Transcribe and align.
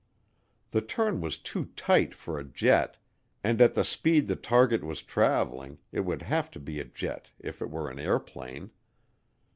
The 0.71 0.81
turn 0.81 1.21
was 1.21 1.37
too 1.37 1.65
tight 1.75 2.15
for 2.15 2.39
a 2.39 2.43
jet, 2.43 2.97
and 3.43 3.61
at 3.61 3.75
the 3.75 3.83
speed 3.83 4.27
the 4.27 4.35
target 4.35 4.83
was 4.83 5.03
traveling 5.03 5.77
it 5.91 5.99
would 5.99 6.23
have 6.23 6.49
to 6.57 6.59
be 6.59 6.79
a 6.79 6.85
jet 6.85 7.29
if 7.39 7.61
it 7.61 7.69
were 7.69 7.87
an 7.87 7.99
airplane. 7.99 8.71